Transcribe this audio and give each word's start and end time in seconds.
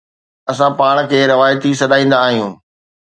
اسان 0.51 0.71
پاڻ 0.79 0.95
کي 1.09 1.19
روايتي 1.31 1.71
سڏيندا 1.81 2.17
آهيون. 2.29 2.51